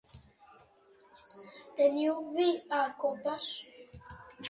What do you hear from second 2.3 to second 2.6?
vi